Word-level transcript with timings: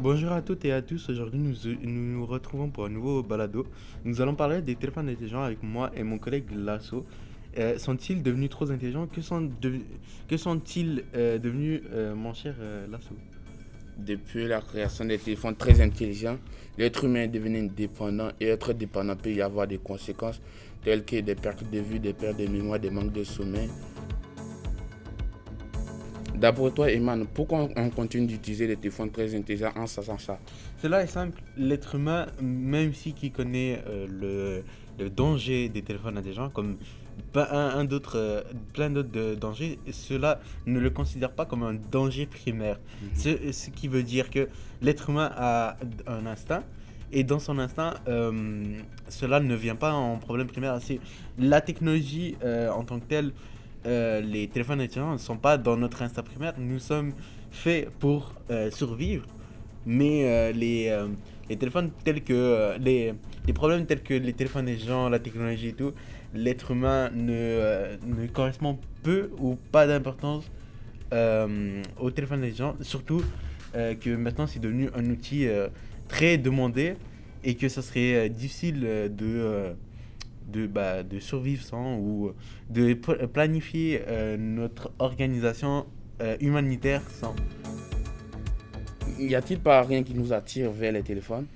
Bonjour 0.00 0.30
à 0.30 0.42
toutes 0.42 0.64
et 0.64 0.70
à 0.70 0.80
tous. 0.80 1.08
Aujourd'hui, 1.08 1.40
nous, 1.40 1.56
nous 1.82 2.24
retrouvons 2.24 2.70
pour 2.70 2.84
un 2.84 2.88
nouveau 2.88 3.24
balado. 3.24 3.66
Nous 4.04 4.20
allons 4.20 4.36
parler 4.36 4.62
des 4.62 4.76
téléphones 4.76 5.08
intelligents 5.08 5.42
avec 5.42 5.60
moi 5.60 5.90
et 5.92 6.04
mon 6.04 6.18
collègue 6.18 6.44
Lasso. 6.54 7.04
Euh, 7.58 7.78
sont-ils 7.78 8.22
devenus 8.22 8.48
trop 8.48 8.70
intelligents? 8.70 9.08
Que 9.08 10.36
sont-ils 10.36 11.04
euh, 11.16 11.38
devenus, 11.38 11.80
euh, 11.90 12.14
mon 12.14 12.32
cher 12.32 12.54
Lasso? 12.88 13.16
Depuis 13.96 14.46
la 14.46 14.60
création 14.60 15.04
des 15.04 15.18
téléphones 15.18 15.56
très 15.56 15.80
intelligents, 15.80 16.38
l'être 16.78 17.02
humain 17.02 17.22
est 17.22 17.28
devenu 17.28 17.68
dépendant 17.68 18.28
et 18.38 18.46
être 18.46 18.72
dépendant 18.74 19.16
peut 19.16 19.32
y 19.32 19.42
avoir 19.42 19.66
des 19.66 19.78
conséquences 19.78 20.40
telles 20.84 21.04
que 21.04 21.16
des 21.16 21.34
pertes 21.34 21.68
de 21.68 21.80
vue, 21.80 21.98
des 21.98 22.12
pertes 22.12 22.38
de 22.38 22.46
mémoire, 22.46 22.78
des 22.78 22.90
manques 22.90 23.12
de 23.12 23.24
sommeil. 23.24 23.68
D'après 26.40 26.70
toi, 26.70 26.90
Eman, 26.92 27.26
pourquoi 27.26 27.68
on 27.74 27.90
continue 27.90 28.26
d'utiliser 28.26 28.68
les 28.68 28.76
téléphones 28.76 29.10
très 29.10 29.34
intelligents 29.34 29.72
en 29.74 29.88
sachant 29.88 30.18
ça? 30.18 30.38
Cela 30.80 31.02
est 31.02 31.08
simple. 31.08 31.40
L'être 31.56 31.96
humain, 31.96 32.26
même 32.40 32.94
si 32.94 33.12
qui 33.12 33.32
connaît 33.32 33.82
euh, 33.88 34.06
le, 34.08 34.64
le 35.02 35.10
danger 35.10 35.68
des 35.68 35.82
téléphones 35.82 36.16
intelligents, 36.16 36.48
comme 36.50 36.76
pas 37.32 37.48
un, 37.50 37.80
un 37.80 37.84
d'autres, 37.84 38.16
euh, 38.16 38.42
plein 38.72 38.88
d'autres 38.88 39.34
dangers, 39.34 39.80
cela 39.90 40.40
ne 40.66 40.78
le 40.78 40.90
considère 40.90 41.32
pas 41.32 41.44
comme 41.44 41.64
un 41.64 41.74
danger 41.74 42.26
primaire. 42.26 42.78
Ce, 43.16 43.50
ce 43.50 43.70
qui 43.70 43.88
veut 43.88 44.04
dire 44.04 44.30
que 44.30 44.48
l'être 44.80 45.10
humain 45.10 45.32
a 45.34 45.76
un 46.06 46.24
instinct. 46.26 46.62
Et 47.10 47.24
dans 47.24 47.40
son 47.40 47.58
instinct, 47.58 47.94
euh, 48.06 48.80
cela 49.08 49.40
ne 49.40 49.54
vient 49.56 49.76
pas 49.76 49.92
en 49.92 50.18
problème 50.18 50.46
primaire. 50.46 50.78
C'est 50.80 51.00
la 51.38 51.60
technologie 51.62 52.36
euh, 52.44 52.70
en 52.70 52.84
tant 52.84 53.00
que 53.00 53.06
telle, 53.06 53.32
euh, 53.86 54.20
les 54.20 54.48
téléphones 54.48 54.80
intelligents 54.80 55.12
ne 55.12 55.18
sont 55.18 55.36
pas 55.36 55.56
dans 55.56 55.76
notre 55.76 56.02
instinct 56.02 56.22
primaire. 56.22 56.54
Nous 56.58 56.78
sommes 56.78 57.12
faits 57.50 57.90
pour 57.98 58.34
euh, 58.50 58.70
survivre. 58.70 59.26
Mais 59.86 60.24
euh, 60.24 60.52
les, 60.52 60.94
les 61.48 61.56
téléphones 61.56 61.90
tels 62.04 62.22
que 62.22 62.76
les, 62.78 63.14
les 63.46 63.52
problèmes 63.52 63.86
tels 63.86 64.02
que 64.02 64.14
les 64.14 64.32
téléphones 64.32 64.68
intelligents, 64.68 65.08
la 65.08 65.18
technologie 65.18 65.68
et 65.68 65.72
tout, 65.72 65.92
l'être 66.34 66.72
humain 66.72 67.10
ne, 67.14 68.26
correspond 68.32 68.78
peu 69.02 69.30
ou 69.38 69.56
pas 69.72 69.86
d'importance 69.86 70.50
aux 71.12 72.10
téléphones 72.10 72.40
intelligents. 72.40 72.74
Surtout 72.82 73.22
que 73.72 74.16
maintenant 74.16 74.46
c'est 74.46 74.58
devenu 74.58 74.90
un 74.94 75.08
outil 75.08 75.46
très 76.08 76.36
demandé 76.36 76.96
et 77.44 77.54
que 77.54 77.70
ça 77.70 77.80
serait 77.80 78.28
difficile 78.28 78.80
de, 78.80 79.74
de, 80.48 80.66
bah, 80.66 81.02
de 81.02 81.18
survivre 81.18 81.62
sans 81.62 81.96
ou 81.98 82.32
de 82.70 82.94
pl- 82.94 83.28
planifier 83.28 84.02
euh, 84.06 84.36
notre 84.36 84.92
organisation 84.98 85.86
euh, 86.20 86.36
humanitaire 86.40 87.02
sans. 87.10 87.34
Y 89.18 89.34
a-t-il 89.34 89.60
pas 89.60 89.82
rien 89.82 90.02
qui 90.02 90.14
nous 90.14 90.32
attire 90.32 90.70
vers 90.70 90.92
les 90.92 91.02
téléphones? 91.02 91.46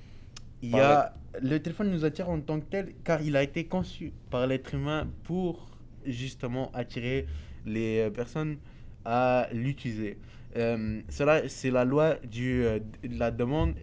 Il 0.61 0.71
y 0.71 0.79
a, 0.79 1.13
le 1.41 1.59
téléphone 1.59 1.91
nous 1.91 2.05
attire 2.05 2.29
en 2.29 2.39
tant 2.39 2.59
que 2.59 2.65
tel 2.65 2.93
car 3.03 3.21
il 3.21 3.35
a 3.35 3.43
été 3.43 3.65
conçu 3.65 4.13
par 4.29 4.47
l'être 4.47 4.73
humain 4.73 5.07
pour 5.23 5.69
justement 6.05 6.71
attirer 6.73 7.25
les 7.65 7.99
euh, 7.99 8.09
personnes 8.09 8.57
à 9.05 9.47
l'utiliser. 9.53 10.17
Euh, 10.55 11.01
cela, 11.09 11.47
c'est 11.49 11.71
la 11.71 11.85
loi 11.85 12.15
du, 12.29 12.63
euh, 12.63 12.79
de 13.03 13.17
la 13.17 13.31
demande 13.31 13.73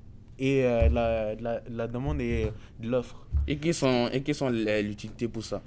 et 0.40 0.64
euh, 0.64 0.88
la, 0.88 1.34
la, 1.36 1.60
la 1.68 1.86
demande 1.86 2.20
et 2.20 2.50
de 2.80 2.88
l'offre. 2.88 3.26
Et 3.46 3.56
qui 3.58 3.72
sont, 3.72 4.08
et 4.12 4.22
qui 4.22 4.34
sont 4.34 4.48
l'utilité 4.48 5.28
pour 5.28 5.44
ça? 5.44 5.62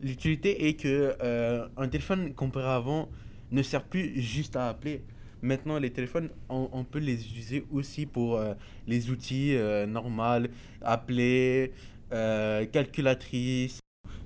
L'utilité 0.00 0.68
est 0.68 0.74
que 0.74 1.14
euh, 1.22 1.66
un 1.76 1.88
téléphone 1.88 2.34
comparé 2.34 2.66
à 2.66 2.76
avant 2.76 3.08
ne 3.50 3.62
sert 3.62 3.82
plus 3.82 4.20
juste 4.20 4.54
à 4.54 4.68
appeler. 4.68 5.02
Maintenant, 5.42 5.78
les 5.78 5.90
téléphones, 5.90 6.28
on, 6.48 6.68
on 6.72 6.84
peut 6.84 6.98
les 6.98 7.14
utiliser 7.14 7.64
aussi 7.72 8.06
pour 8.06 8.36
euh, 8.36 8.54
les 8.86 9.10
outils 9.10 9.56
normaux, 9.88 10.46
appeler, 10.82 11.72
calculatrice. 12.10 13.80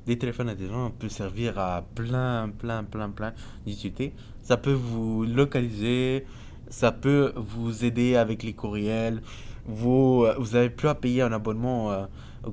Des 0.05 0.19
téléphones 0.19 0.49
intelligents 0.49 0.91
peuvent 0.91 1.11
servir 1.11 1.59
à 1.59 1.87
plein, 1.95 2.51
plein, 2.59 2.83
plein, 2.83 3.11
plein 3.11 3.35
d'utilités. 3.65 4.13
Ça 4.43 4.57
peut 4.57 4.73
vous 4.73 5.25
localiser, 5.25 6.25
ça 6.69 6.91
peut 6.91 7.33
vous 7.37 7.85
aider 7.85 8.17
avec 8.17 8.43
les 8.43 8.53
courriels. 8.53 9.23
Vous, 9.67 10.25
euh, 10.27 10.35
vous 10.39 10.57
avez 10.57 10.71
plus 10.71 10.89
à 10.89 10.95
payer 10.95 11.23
un 11.23 11.33
abonnement 11.33 11.93
euh, 11.93 12.07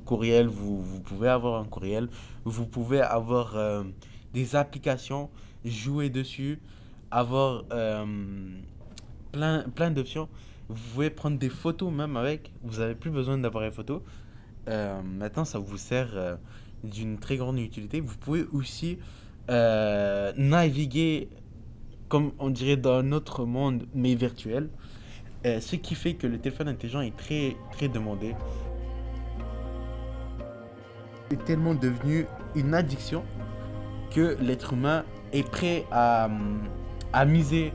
courriel, 0.04 0.46
vous, 0.46 0.80
vous 0.82 1.00
pouvez 1.00 1.28
avoir 1.28 1.60
un 1.60 1.64
courriel. 1.64 2.08
Vous 2.44 2.66
pouvez 2.66 3.00
avoir 3.00 3.56
euh, 3.56 3.82
des 4.32 4.54
applications, 4.54 5.28
jouer 5.64 6.08
dessus, 6.08 6.60
avoir 7.10 7.64
euh, 7.72 8.06
plein, 9.32 9.64
plein 9.74 9.90
d'options. 9.90 10.28
Vous 10.68 10.76
pouvez 10.94 11.10
prendre 11.10 11.36
des 11.38 11.48
photos 11.48 11.92
même 11.92 12.16
avec. 12.16 12.52
Vous 12.62 12.78
n'avez 12.78 12.94
plus 12.94 13.10
besoin 13.10 13.38
d'appareil 13.38 13.72
photo. 13.72 14.02
Maintenant, 14.68 15.44
ça 15.44 15.58
vous 15.58 15.76
sert 15.76 16.38
d'une 16.84 17.18
très 17.18 17.36
grande 17.36 17.58
utilité. 17.58 18.00
Vous 18.00 18.16
pouvez 18.16 18.44
aussi 18.52 18.98
naviguer, 19.48 21.28
comme 22.08 22.30
on 22.38 22.50
dirait, 22.50 22.76
dans 22.76 22.92
un 22.92 23.10
autre 23.10 23.46
monde, 23.46 23.86
mais 23.94 24.14
virtuel. 24.14 24.70
Euh, 25.46 25.58
ce 25.60 25.76
qui 25.76 25.94
fait 25.94 26.14
que 26.14 26.26
le 26.26 26.38
téléphone 26.38 26.68
intelligent 26.68 27.00
est 27.00 27.16
très, 27.16 27.56
très 27.72 27.88
demandé. 27.88 28.34
C'est 31.30 31.42
tellement 31.44 31.74
devenu 31.74 32.26
une 32.54 32.74
addiction 32.74 33.24
que 34.10 34.36
l'être 34.40 34.74
humain 34.74 35.04
est 35.32 35.48
prêt 35.48 35.86
à, 35.90 36.26
hum, 36.26 36.60
à 37.12 37.24
miser 37.24 37.72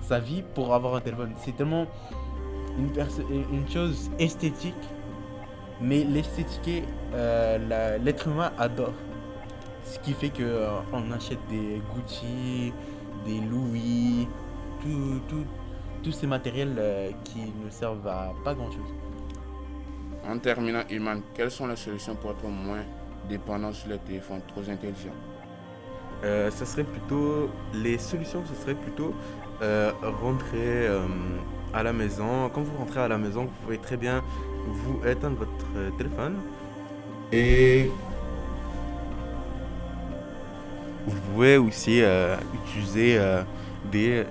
sa 0.00 0.20
vie 0.20 0.42
pour 0.54 0.74
avoir 0.74 0.94
un 0.94 1.00
téléphone. 1.00 1.32
C'est 1.36 1.56
tellement 1.56 1.86
une, 2.78 3.68
chose 3.68 4.10
esthétique, 4.18 4.74
mais 5.80 6.04
l'esthétique, 6.04 6.84
euh, 7.12 7.98
l'être 7.98 8.28
humain 8.28 8.52
adore. 8.58 8.94
Ce 9.84 9.98
qui 9.98 10.12
fait 10.12 10.30
que 10.30 10.42
euh, 10.42 10.70
on 10.92 11.10
achète 11.10 11.40
des 11.50 11.82
Gucci, 11.94 12.72
des 13.26 13.40
Louis, 13.40 14.28
tout, 14.80 15.20
tout- 15.28 15.46
tous 16.02 16.12
ces 16.12 16.26
matériels 16.26 16.74
euh, 16.78 17.10
qui 17.24 17.40
ne 17.64 17.70
servent 17.70 18.06
à 18.06 18.32
pas 18.44 18.54
grand 18.54 18.70
chose. 18.70 18.94
En 20.28 20.38
terminant, 20.38 20.82
Eman, 20.90 21.20
quelles 21.34 21.50
sont 21.50 21.66
les 21.66 21.76
solutions 21.76 22.14
pour 22.14 22.32
être 22.32 22.46
moins 22.46 22.84
dépendant 23.28 23.72
sur 23.72 23.88
les 23.88 23.98
téléphones 23.98 24.40
trop 24.48 24.60
intelligents? 24.60 25.10
Euh, 26.24 26.50
ce 26.50 26.64
serait 26.64 26.84
plutôt 26.84 27.50
les 27.74 27.98
solutions 27.98 28.44
ce 28.46 28.62
serait 28.62 28.76
plutôt 28.76 29.12
euh, 29.60 29.90
rentrer 30.22 30.86
euh, 30.86 31.00
à 31.74 31.82
la 31.82 31.92
maison. 31.92 32.48
Quand 32.54 32.62
vous 32.62 32.76
rentrez 32.78 33.00
à 33.00 33.08
la 33.08 33.18
maison 33.18 33.44
vous 33.44 33.64
pouvez 33.64 33.78
très 33.78 33.96
bien 33.96 34.22
vous 34.66 35.00
éteindre 35.04 35.38
votre 35.38 35.96
téléphone. 35.96 36.36
Et 37.32 37.90
vous 41.06 41.20
pouvez 41.32 41.56
aussi 41.56 42.02
euh, 42.02 42.36
utiliser 42.54 43.18
euh, 43.18 43.42
des, 43.90 44.24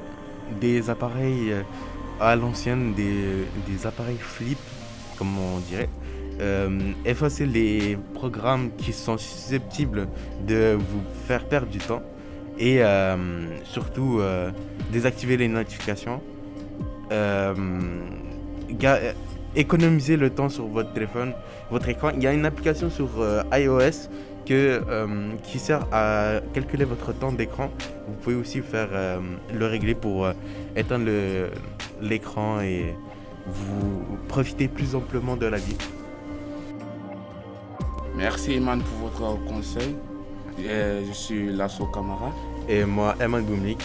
des 0.60 0.90
appareils 0.90 1.52
euh, 1.52 1.64
à 2.20 2.36
l'ancienne 2.36 2.94
des, 2.94 3.86
appareils 3.86 4.18
flip 4.18 4.60
comme 5.18 5.38
on 5.38 5.60
dirait 5.60 5.90
euh, 6.40 6.94
effacer 7.06 7.46
les 7.46 7.98
programmes 8.14 8.72
qui 8.78 8.94
sont 8.94 9.18
susceptibles 9.18 10.08
de 10.48 10.78
vous 10.80 11.02
faire 11.28 11.46
perdre 11.46 11.68
du 11.68 11.78
temps 11.78 12.02
et 12.58 12.84
euh, 12.84 13.16
surtout 13.64 14.20
euh, 14.20 14.52
désactiver 14.92 15.38
les 15.38 15.48
notifications. 15.48 16.22
Économiser 19.56 20.16
le 20.18 20.30
temps 20.30 20.50
sur 20.50 20.66
votre 20.68 20.94
téléphone, 20.94 21.34
votre 21.70 21.90
écran. 21.90 22.12
Il 22.16 22.24
y 22.24 22.28
a 22.28 22.34
une 22.34 22.46
application 22.46 22.90
sur 22.90 23.10
euh, 23.20 23.42
iOS 23.54 24.08
que, 24.46 24.82
euh, 24.90 25.32
qui 25.44 25.60
sert 25.60 25.86
à 25.92 26.40
calculer 26.54 26.86
votre 26.86 27.12
temps 27.14 27.32
d'écran. 27.34 27.70
Vous 28.08 28.14
pouvez 28.22 28.36
aussi 28.36 28.62
faire 28.62 28.88
euh, 28.94 29.20
le 29.54 29.66
régler 29.66 29.94
pour 29.94 30.28
éteindre 30.76 31.06
le- 31.06 31.50
l'écran 32.02 32.62
et 32.62 32.96
vous 33.46 34.18
profiter 34.30 34.68
plus 34.68 34.96
amplement 34.96 35.36
de 35.36 35.48
la 35.48 35.58
vie. 35.58 35.78
Merci 38.16 38.54
Eman 38.54 38.82
pour 38.82 39.10
votre 39.10 39.44
conseil. 39.46 39.96
Je 40.58 41.12
suis 41.14 41.52
Lasso 41.52 41.86
Camara 41.88 42.32
Et 42.70 42.86
moi, 42.86 43.16
Emma 43.20 43.42
Goumlik, 43.42 43.80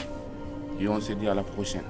et 0.81 0.88
on 0.88 1.00
se 1.00 1.12
dit 1.14 1.26
à 1.29 1.35
la 1.35 1.43
prochaine. 1.43 1.85